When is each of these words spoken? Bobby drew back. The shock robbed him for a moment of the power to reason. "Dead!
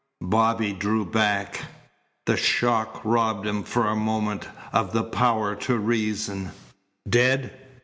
Bobby 0.23 0.73
drew 0.73 1.05
back. 1.05 1.63
The 2.25 2.35
shock 2.35 3.01
robbed 3.03 3.45
him 3.45 3.61
for 3.61 3.85
a 3.85 3.95
moment 3.95 4.49
of 4.73 4.93
the 4.93 5.03
power 5.03 5.53
to 5.57 5.77
reason. 5.77 6.53
"Dead! 7.07 7.53